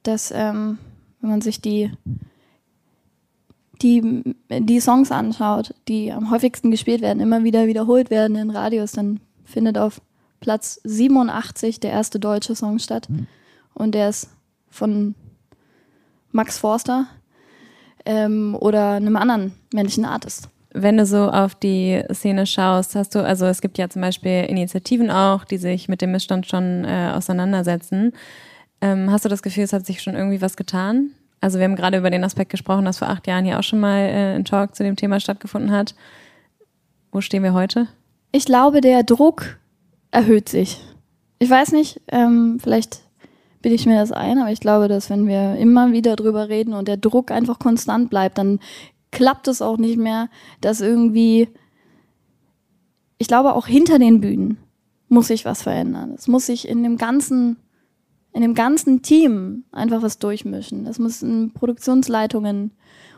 [0.03, 0.77] dass ähm,
[1.21, 1.91] wenn man sich die,
[3.81, 8.91] die, die Songs anschaut, die am häufigsten gespielt werden, immer wieder wiederholt werden in Radios,
[8.91, 10.01] dann findet auf
[10.39, 13.09] Platz 87 der erste deutsche Song statt.
[13.09, 13.27] Mhm.
[13.73, 14.29] Und der ist
[14.69, 15.15] von
[16.31, 17.07] Max Forster
[18.05, 23.23] ähm, oder einem anderen männlichen Artist wenn du so auf die Szene schaust, hast du,
[23.23, 27.11] also es gibt ja zum Beispiel Initiativen auch, die sich mit dem Missstand schon äh,
[27.13, 28.13] auseinandersetzen.
[28.81, 31.11] Ähm, hast du das Gefühl, es hat sich schon irgendwie was getan?
[31.41, 33.79] Also wir haben gerade über den Aspekt gesprochen, dass vor acht Jahren hier auch schon
[33.79, 35.95] mal äh, ein Talk zu dem Thema stattgefunden hat.
[37.11, 37.87] Wo stehen wir heute?
[38.31, 39.57] Ich glaube, der Druck
[40.11, 40.81] erhöht sich.
[41.39, 43.01] Ich weiß nicht, ähm, vielleicht
[43.61, 46.73] bilde ich mir das ein, aber ich glaube, dass wenn wir immer wieder drüber reden
[46.73, 48.59] und der Druck einfach konstant bleibt, dann
[49.11, 50.29] klappt es auch nicht mehr,
[50.61, 51.49] dass irgendwie,
[53.17, 54.57] ich glaube auch hinter den Bühnen
[55.07, 56.13] muss sich was verändern.
[56.15, 57.57] Es muss sich in dem ganzen,
[58.31, 60.85] in dem ganzen Team einfach was durchmischen.
[60.85, 62.71] Es muss in Produktionsleitungen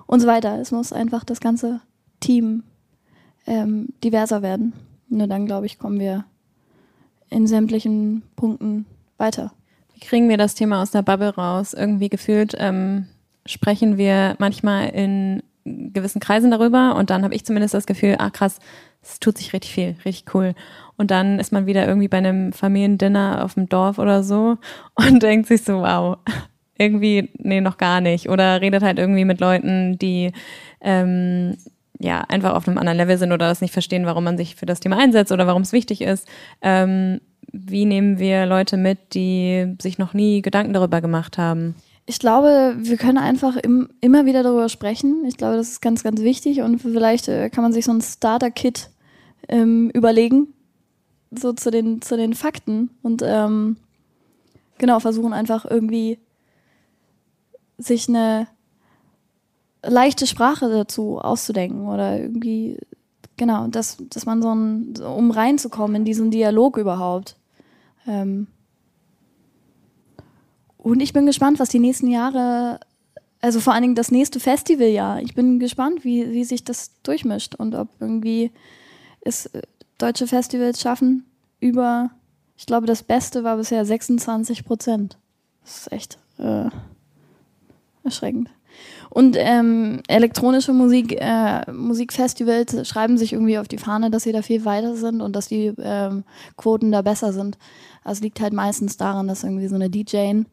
[0.07, 0.59] und so weiter.
[0.59, 1.81] Es muss einfach das ganze
[2.21, 2.63] Team
[3.45, 4.73] ähm, diverser werden.
[5.09, 6.23] Nur dann, glaube ich, kommen wir
[7.31, 8.85] in sämtlichen Punkten
[9.17, 9.51] weiter.
[9.95, 11.73] Wie kriegen wir das Thema aus der Bubble raus?
[11.73, 13.07] Irgendwie gefühlt ähm,
[13.45, 18.29] sprechen wir manchmal in gewissen Kreisen darüber und dann habe ich zumindest das Gefühl, ah
[18.29, 18.59] krass,
[19.01, 20.53] es tut sich richtig viel, richtig cool.
[20.97, 24.57] Und dann ist man wieder irgendwie bei einem Familiendinner auf dem Dorf oder so
[24.95, 26.17] und denkt sich so, wow,
[26.77, 28.29] irgendwie, nee, noch gar nicht.
[28.29, 30.31] Oder redet halt irgendwie mit Leuten, die,
[30.81, 31.57] ähm,
[32.03, 34.65] ja einfach auf einem anderen Level sind oder das nicht verstehen, warum man sich für
[34.65, 36.27] das Thema einsetzt oder warum es wichtig ist.
[36.61, 41.75] Ähm, wie nehmen wir Leute mit, die sich noch nie Gedanken darüber gemacht haben?
[42.05, 45.23] Ich glaube, wir können einfach im, immer wieder darüber sprechen.
[45.27, 48.01] Ich glaube, das ist ganz, ganz wichtig und vielleicht äh, kann man sich so ein
[48.01, 48.89] Starter-Kit
[49.47, 50.47] ähm, überlegen,
[51.31, 53.77] so zu den, zu den Fakten und ähm,
[54.77, 56.19] genau versuchen einfach irgendwie
[57.77, 58.47] sich eine
[59.83, 62.77] leichte Sprache dazu auszudenken oder irgendwie,
[63.37, 67.37] genau, dass, dass man so ein, um reinzukommen in diesen Dialog überhaupt.
[68.07, 68.47] Ähm
[70.77, 72.79] und ich bin gespannt, was die nächsten Jahre,
[73.39, 77.55] also vor allen Dingen das nächste Festivaljahr, ich bin gespannt, wie, wie sich das durchmischt
[77.55, 78.51] und ob irgendwie
[79.21, 79.61] es äh,
[79.97, 81.25] deutsche Festivals schaffen,
[81.59, 82.09] über,
[82.57, 85.17] ich glaube, das Beste war bisher 26 Prozent.
[85.63, 86.69] Das ist echt äh,
[88.03, 88.49] erschreckend.
[89.09, 94.41] Und ähm, elektronische Musik, äh, Musikfestivals schreiben sich irgendwie auf die Fahne, dass sie da
[94.41, 96.23] viel weiter sind und dass die ähm,
[96.55, 97.57] Quoten da besser sind.
[98.03, 100.43] Also liegt halt meistens daran, dass irgendwie so eine DJ,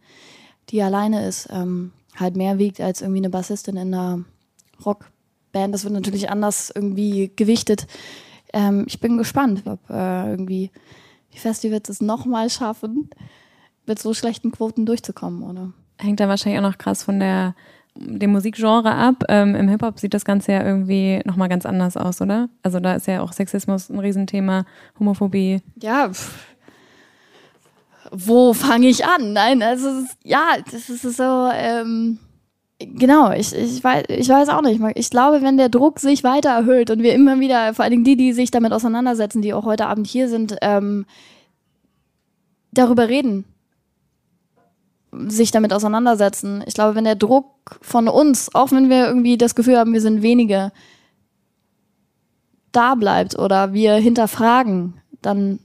[0.71, 4.25] die alleine ist, ähm, halt mehr wiegt als irgendwie eine Bassistin in einer
[4.85, 5.73] Rockband.
[5.73, 7.87] Das wird natürlich anders irgendwie gewichtet.
[8.53, 10.71] Ähm, ich bin gespannt, ob äh, irgendwie
[11.33, 13.11] die Festivals es nochmal schaffen,
[13.87, 15.73] mit so schlechten Quoten durchzukommen, oder?
[15.99, 17.55] Hängt da wahrscheinlich auch noch krass von der
[17.99, 19.25] dem Musikgenre ab.
[19.29, 22.49] Ähm, Im Hip-Hop sieht das Ganze ja irgendwie nochmal ganz anders aus, oder?
[22.63, 24.65] Also da ist ja auch Sexismus ein Riesenthema,
[24.99, 25.61] Homophobie.
[25.83, 26.33] Ja, pff.
[28.13, 29.33] wo fange ich an?
[29.33, 29.89] Nein, also
[30.23, 32.19] ja, das ist so, ähm,
[32.79, 34.81] genau, ich, ich, weiß, ich weiß auch nicht.
[34.95, 38.17] Ich glaube, wenn der Druck sich weiter erhöht und wir immer wieder, vor allem die,
[38.17, 41.05] die sich damit auseinandersetzen, die auch heute Abend hier sind, ähm,
[42.73, 43.45] darüber reden,
[45.27, 46.63] sich damit auseinandersetzen.
[46.67, 50.01] Ich glaube, wenn der Druck von uns, auch wenn wir irgendwie das Gefühl haben, wir
[50.01, 50.73] sind wenige,
[52.73, 55.59] da bleibt oder wir hinterfragen, dann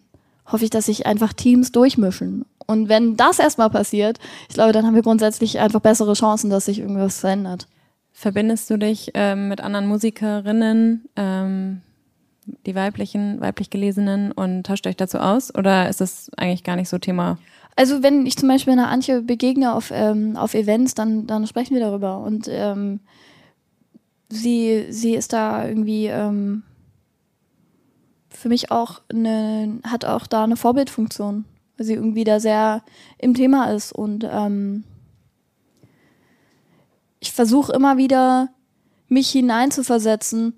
[0.52, 2.46] hoffe ich, dass sich einfach Teams durchmischen.
[2.66, 6.66] Und wenn das erstmal passiert, ich glaube, dann haben wir grundsätzlich einfach bessere Chancen, dass
[6.66, 7.68] sich irgendwas verändert.
[8.14, 11.82] Verbindest du dich ähm, mit anderen Musikerinnen, ähm,
[12.66, 15.54] die weiblichen, weiblich gelesenen und tauscht euch dazu aus?
[15.56, 17.38] Oder ist das eigentlich gar nicht so Thema?
[17.76, 21.74] Also wenn ich zum Beispiel einer Antje begegne auf, ähm, auf Events, dann, dann sprechen
[21.74, 22.20] wir darüber.
[22.20, 23.00] Und ähm,
[24.30, 26.64] sie, sie ist da irgendwie ähm,
[28.30, 31.46] für mich auch eine, hat auch da eine Vorbildfunktion,
[31.78, 32.84] weil sie irgendwie da sehr
[33.18, 33.92] im Thema ist.
[33.92, 34.84] Und ähm,
[37.20, 38.50] ich versuche immer wieder,
[39.08, 40.56] mich hineinzuversetzen.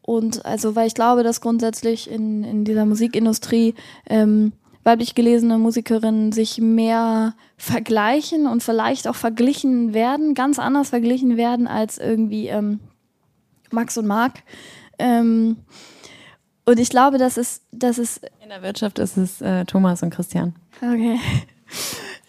[0.00, 3.74] Und also, weil ich glaube, dass grundsätzlich in, in dieser Musikindustrie
[4.08, 4.52] ähm,
[4.88, 11.66] weiblich gelesene Musikerinnen sich mehr vergleichen und vielleicht auch verglichen werden, ganz anders verglichen werden
[11.66, 12.80] als irgendwie ähm,
[13.70, 14.42] Max und Marc.
[14.98, 15.58] Ähm,
[16.64, 18.20] und ich glaube, dass es, dass es.
[18.42, 20.54] In der Wirtschaft ist es äh, Thomas und Christian.
[20.80, 21.18] Okay.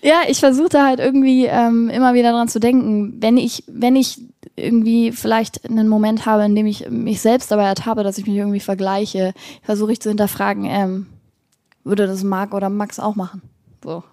[0.01, 4.21] Ja, ich versuche halt irgendwie ähm, immer wieder dran zu denken, wenn ich, wenn ich
[4.55, 8.35] irgendwie vielleicht einen Moment habe, in dem ich mich selbst dabei ertappe, dass ich mich
[8.35, 11.07] irgendwie vergleiche, versuche ich zu hinterfragen, ähm,
[11.83, 13.41] würde das Marc oder Max auch machen.
[13.83, 14.03] So.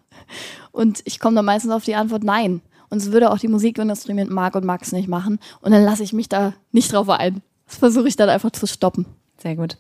[0.73, 2.61] Und ich komme dann meistens auf die Antwort nein.
[2.89, 5.39] Und es würde auch die Musikindustrie mit Marc und Max nicht machen.
[5.61, 7.43] Und dann lasse ich mich da nicht drauf ein.
[7.67, 9.07] Das versuche ich dann einfach zu stoppen.
[9.39, 9.77] Sehr gut.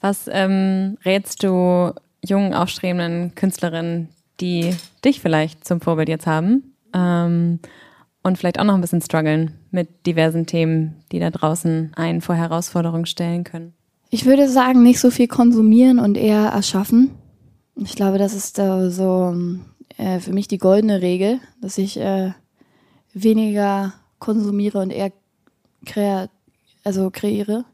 [0.00, 1.92] Was ähm, rätst du
[2.24, 4.08] jungen, aufstrebenden Künstlerinnen,
[4.40, 7.60] die dich vielleicht zum Vorbild jetzt haben ähm,
[8.22, 12.34] und vielleicht auch noch ein bisschen strugglen mit diversen Themen, die da draußen einen vor
[12.34, 13.74] Herausforderungen stellen können?
[14.12, 17.12] Ich würde sagen, nicht so viel konsumieren und eher erschaffen.
[17.76, 19.36] Ich glaube, das ist äh, so
[19.96, 22.32] äh, für mich die goldene Regel, dass ich äh,
[23.14, 25.12] weniger konsumiere und eher
[25.86, 26.28] krea
[26.82, 27.64] also kreiere.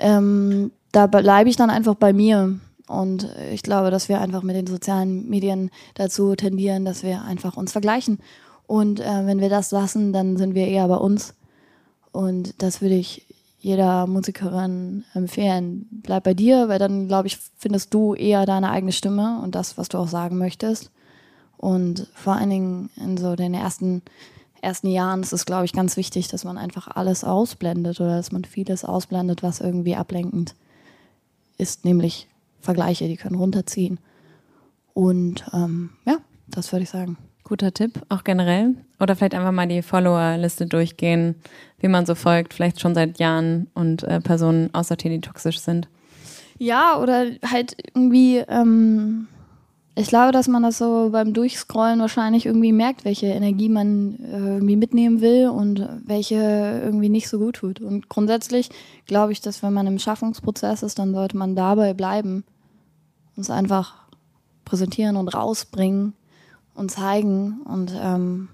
[0.00, 2.58] Ähm, da bleibe ich dann einfach bei mir.
[2.88, 7.56] Und ich glaube, dass wir einfach mit den sozialen Medien dazu tendieren, dass wir einfach
[7.56, 8.18] uns vergleichen.
[8.66, 11.34] Und äh, wenn wir das lassen, dann sind wir eher bei uns.
[12.10, 13.27] Und das würde ich
[13.58, 15.86] jeder Musikerin empfehlen.
[15.90, 19.76] Bleib bei dir, weil dann, glaube ich, findest du eher deine eigene Stimme und das,
[19.76, 20.90] was du auch sagen möchtest.
[21.56, 24.02] Und vor allen Dingen in so den ersten,
[24.62, 28.30] ersten Jahren ist es, glaube ich, ganz wichtig, dass man einfach alles ausblendet oder dass
[28.30, 30.54] man vieles ausblendet, was irgendwie ablenkend
[31.56, 32.28] ist, nämlich
[32.60, 33.98] Vergleiche, die können runterziehen.
[34.94, 37.18] Und ähm, ja, das würde ich sagen.
[37.48, 38.74] Guter Tipp, auch generell.
[39.00, 41.36] Oder vielleicht einfach mal die Follower-Liste durchgehen,
[41.78, 45.88] wie man so folgt, vielleicht schon seit Jahren und äh, Personen aussortieren, die toxisch sind.
[46.58, 49.28] Ja, oder halt irgendwie, ähm,
[49.94, 54.54] Ich glaube, dass man das so beim Durchscrollen wahrscheinlich irgendwie merkt, welche Energie man äh,
[54.54, 56.36] irgendwie mitnehmen will und welche
[56.84, 57.80] irgendwie nicht so gut tut.
[57.80, 58.70] Und grundsätzlich
[59.06, 62.44] glaube ich, dass wenn man im Schaffungsprozess ist, dann sollte man dabei bleiben.
[63.36, 63.94] Uns einfach
[64.64, 66.12] präsentieren und rausbringen
[66.78, 68.48] und zeigen und ähm,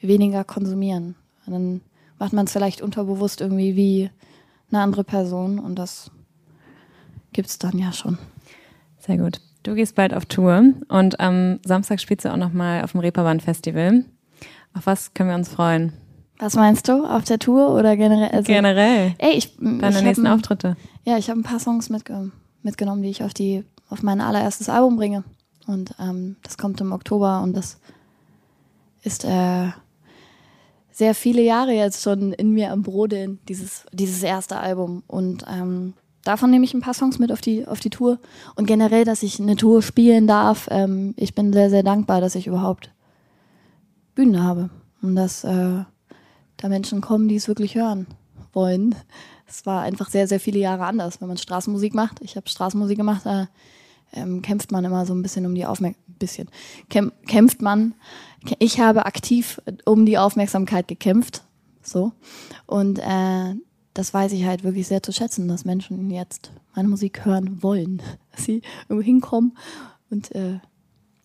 [0.00, 1.16] weniger konsumieren.
[1.46, 1.80] Und dann
[2.18, 4.10] macht man es vielleicht unterbewusst irgendwie wie
[4.70, 6.10] eine andere Person und das
[7.32, 8.18] gibt es dann ja schon.
[8.98, 9.40] Sehr gut.
[9.62, 13.40] Du gehst bald auf Tour und am Samstag spielst du auch nochmal auf dem Reeperbahn
[13.40, 14.04] Festival.
[14.74, 15.92] Auf was können wir uns freuen?
[16.38, 17.04] Was meinst du?
[17.04, 18.30] Auf der Tour oder generell?
[18.30, 19.14] Also, generell.
[19.18, 20.76] Ey, ich, Deine ich nächsten ein, Auftritte.
[21.04, 22.30] Ja, ich habe ein paar Songs mitge
[22.62, 25.24] mitgenommen, die ich auf, die, auf mein allererstes Album bringe.
[25.68, 27.78] Und ähm, das kommt im Oktober und das
[29.02, 29.68] ist äh,
[30.90, 35.02] sehr viele Jahre jetzt schon in mir am Brodeln, dieses, dieses erste Album.
[35.06, 35.92] Und ähm,
[36.24, 38.18] davon nehme ich ein paar Songs mit auf die, auf die Tour.
[38.56, 40.68] Und generell, dass ich eine Tour spielen darf.
[40.70, 42.90] Ähm, ich bin sehr, sehr dankbar, dass ich überhaupt
[44.14, 44.70] Bühnen habe.
[45.02, 45.84] Und dass äh,
[46.56, 48.06] da Menschen kommen, die es wirklich hören
[48.52, 48.94] wollen.
[49.46, 52.22] Es war einfach sehr, sehr viele Jahre anders, wenn man Straßenmusik macht.
[52.22, 53.48] Ich habe Straßenmusik gemacht, da
[54.12, 56.04] ähm, kämpft man immer so ein bisschen um die Aufmerksamkeit.
[56.18, 56.48] Bisschen.
[56.90, 57.94] Kämp kämpft man.
[58.58, 61.44] Ich habe aktiv um die Aufmerksamkeit gekämpft.
[61.80, 62.10] So.
[62.66, 63.54] Und äh,
[63.94, 68.02] das weiß ich halt wirklich sehr zu schätzen, dass Menschen jetzt meine Musik hören wollen.
[68.32, 69.56] Dass sie irgendwo hinkommen
[70.10, 70.58] und äh,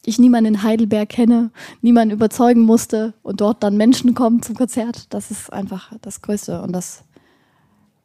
[0.05, 5.13] ich niemanden in Heidelberg kenne, niemanden überzeugen musste und dort dann Menschen kommen zum Konzert.
[5.13, 7.03] Das ist einfach das Größte und das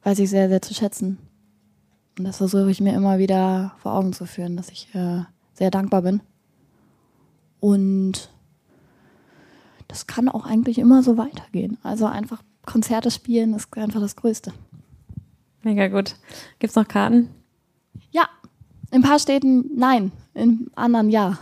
[0.05, 1.19] weiß ich sehr, sehr zu schätzen.
[2.19, 5.23] Und das versuche ich mir immer wieder vor Augen zu führen, dass ich äh,
[5.55, 6.21] sehr dankbar bin.
[7.61, 8.31] Und
[9.87, 11.79] das kann auch eigentlich immer so weitergehen.
[11.83, 14.53] Also einfach Konzerte spielen ist einfach das Größte.
[15.63, 16.17] Mega gut.
[16.59, 17.31] Gibt es noch Karten?
[18.11, 18.29] Ja,
[18.91, 21.39] in ein paar Städten nein, in anderen ja.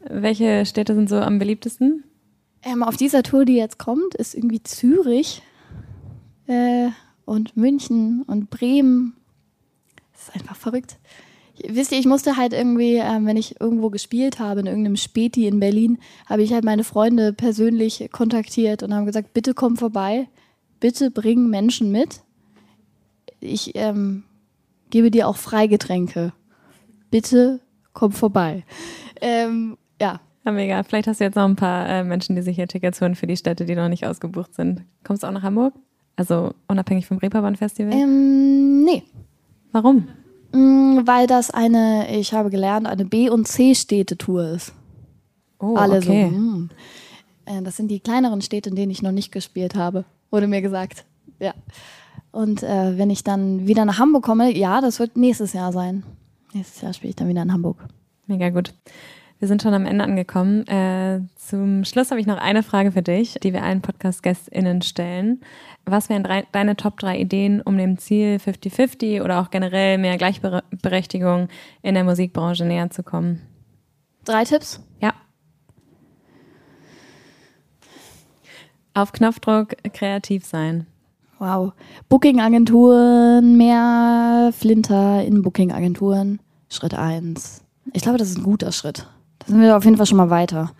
[0.00, 2.04] Welche Städte sind so am beliebtesten?
[2.62, 5.42] Ähm, auf dieser Tour, die jetzt kommt, ist irgendwie Zürich
[6.46, 6.88] äh,
[7.24, 9.17] und München und Bremen.
[10.28, 10.98] Ist einfach verrückt.
[11.66, 15.46] Wisst ihr, ich musste halt irgendwie, ähm, wenn ich irgendwo gespielt habe, in irgendeinem Späti
[15.48, 20.28] in Berlin, habe ich halt meine Freunde persönlich kontaktiert und haben gesagt, bitte komm vorbei,
[20.78, 22.20] bitte bring Menschen mit.
[23.40, 24.22] Ich ähm,
[24.90, 26.32] gebe dir auch Freigetränke.
[27.10, 27.60] Bitte
[27.92, 28.64] komm vorbei.
[29.20, 30.20] Ähm, ja.
[30.44, 30.82] Ja, mega.
[30.84, 33.26] Vielleicht hast du jetzt noch ein paar äh, Menschen, die sich hier Tickets holen für
[33.26, 34.82] die Städte, die noch nicht ausgebucht sind.
[35.02, 35.74] Kommst du auch nach Hamburg?
[36.14, 37.92] Also unabhängig vom Reeperbahn-Festival?
[37.92, 39.02] Ähm, nee.
[39.72, 40.08] Warum?
[40.52, 44.72] Mm, weil das eine, ich habe gelernt, eine B- und C-Städte-Tour ist.
[45.58, 46.30] Oh, Alle okay.
[46.30, 46.36] so.
[46.36, 46.68] Mh.
[47.46, 50.62] Äh, das sind die kleineren Städte, in denen ich noch nicht gespielt habe, wurde mir
[50.62, 51.04] gesagt.
[51.38, 51.54] Ja.
[52.30, 56.02] Und äh, wenn ich dann wieder nach Hamburg komme, ja, das wird nächstes Jahr sein.
[56.52, 57.86] Nächstes Jahr spiele ich dann wieder in Hamburg.
[58.26, 58.74] Mega gut.
[59.40, 60.66] Wir sind schon am Ende angekommen.
[60.66, 65.40] Äh, zum Schluss habe ich noch eine Frage für dich, die wir allen Podcast-GästInnen stellen.
[65.84, 70.16] Was wären drei, deine Top 3 Ideen, um dem Ziel 50-50 oder auch generell mehr
[70.18, 71.48] Gleichberechtigung
[71.82, 73.40] in der Musikbranche näher zu kommen?
[74.24, 74.82] Drei Tipps?
[75.00, 75.14] Ja.
[78.92, 80.88] Auf Knopfdruck kreativ sein.
[81.38, 81.74] Wow.
[82.08, 86.40] Booking-Agenturen, mehr Flinter in Booking-Agenturen.
[86.68, 87.62] Schritt 1.
[87.92, 89.06] Ich glaube, das ist ein guter Schritt.
[89.48, 90.72] Sind wir auf jeden Fall schon mal weiter.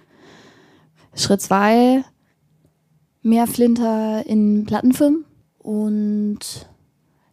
[1.14, 2.04] Schritt 2,
[3.22, 5.24] mehr Flinter in Plattenfirmen
[5.56, 6.38] und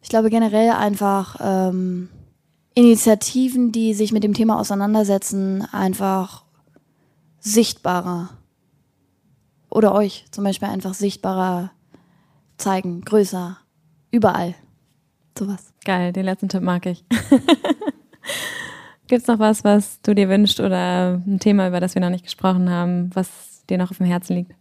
[0.02, 2.08] ich glaube generell einfach ähm,
[2.74, 6.45] Initiativen, die sich mit dem Thema auseinandersetzen, einfach
[7.41, 8.30] sichtbarer
[9.69, 11.71] oder euch zum Beispiel einfach sichtbarer
[12.56, 13.58] zeigen, größer,
[14.10, 14.56] überall.
[15.38, 15.74] Sowas.
[15.84, 17.04] Geil, den letzten Tipp mag ich.
[19.07, 22.09] Gibt es noch was, was du dir wünschst oder ein Thema, über das wir noch
[22.09, 24.51] nicht gesprochen haben, was dir noch auf dem Herzen liegt?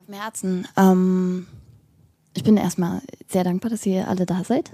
[0.00, 0.68] Auf dem Herzen.
[0.76, 1.46] Ähm,
[2.34, 4.72] ich bin erstmal sehr dankbar, dass ihr alle da seid.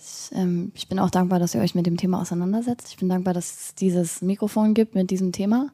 [0.00, 2.88] Ich, ähm, ich bin auch dankbar, dass ihr euch mit dem Thema auseinandersetzt.
[2.88, 5.68] Ich bin dankbar, dass es dieses Mikrofon gibt mit diesem Thema.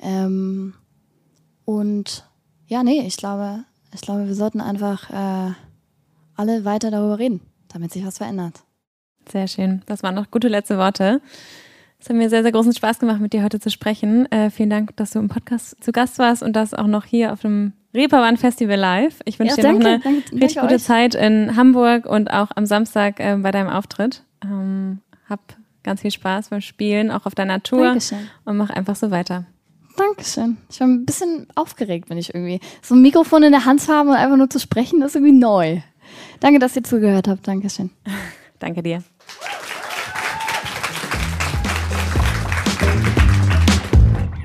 [0.00, 0.74] Ähm,
[1.64, 2.28] und
[2.66, 5.52] ja, nee, ich glaube, ich glaube, wir sollten einfach äh,
[6.36, 8.62] alle weiter darüber reden, damit sich was verändert.
[9.30, 9.82] Sehr schön.
[9.86, 11.20] Das waren noch gute letzte Worte.
[12.02, 14.30] Es hat mir sehr, sehr großen Spaß gemacht, mit dir heute zu sprechen.
[14.32, 17.32] Äh, vielen Dank, dass du im Podcast zu Gast warst und das auch noch hier
[17.32, 19.20] auf dem Reeperbahn Festival live.
[19.24, 20.82] Ich wünsche ja, dir noch eine danke, richtig danke gute euch.
[20.82, 24.24] Zeit in Hamburg und auch am Samstag äh, bei deinem Auftritt.
[24.42, 25.38] Ähm, hab
[25.84, 27.84] ganz viel Spaß beim Spielen, auch auf deiner Tour.
[27.84, 28.28] Dankeschön.
[28.44, 29.46] Und mach einfach so weiter.
[29.96, 30.56] Dankeschön.
[30.70, 34.10] Ich war ein bisschen aufgeregt, wenn ich irgendwie so ein Mikrofon in der Hand habe
[34.10, 35.80] und einfach nur zu sprechen, das ist irgendwie neu.
[36.40, 37.46] Danke, dass ihr zugehört habt.
[37.46, 37.90] Dankeschön.
[38.58, 39.04] Danke dir.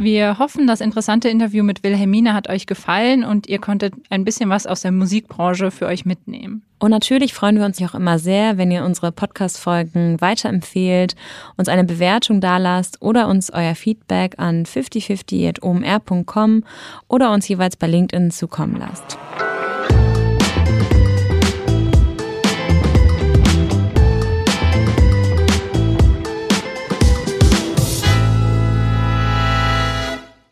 [0.08, 4.50] Wir hoffen, das interessante Interview mit Wilhelmine hat euch gefallen und ihr konntet ein bisschen
[4.50, 6.62] was aus der Musikbranche für euch mitnehmen.
[6.80, 11.18] Und natürlich freuen wir uns auch immer sehr, wenn ihr unsere Podcast-Folgen weiterempfehlt,
[11.58, 16.64] uns eine Bewertung dalasst oder uns euer Feedback an 5050.omr.com
[17.10, 19.18] oder uns jeweils bei LinkedIn zukommen lasst.